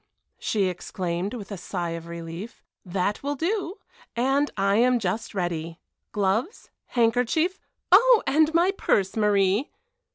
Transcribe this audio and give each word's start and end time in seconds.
she 0.39 0.63
exclaimed, 0.63 1.35
with 1.35 1.51
a 1.51 1.57
sigh 1.57 1.91
of 1.91 2.07
relief, 2.07 2.63
"that 2.83 3.21
will 3.21 3.35
do; 3.35 3.75
and 4.15 4.49
I 4.57 4.77
am 4.77 4.97
just 4.97 5.35
ready. 5.35 5.79
Gloves, 6.11 6.71
handkerchief 6.87 7.59
oh! 7.91 8.23
and 8.25 8.51
my 8.51 8.71
purse, 8.71 9.15
Marie." 9.15 9.69